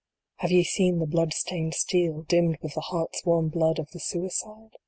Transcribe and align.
Have 0.37 0.49
ye 0.49 0.63
seen 0.63 0.97
the 0.97 1.05
blood 1.05 1.31
stained 1.31 1.75
steel, 1.75 2.23
dimmed 2.23 2.57
with 2.63 2.73
the 2.73 2.81
heart 2.81 3.11
s 3.13 3.23
warm 3.23 3.49
blood 3.49 3.77
of 3.77 3.91
the 3.91 3.99
suicide 3.99 4.75